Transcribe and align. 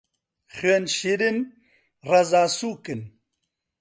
خوێن 0.55 0.83
شیرن، 0.95 1.37
ڕەزا 2.09 2.43
سووکن 2.57 3.01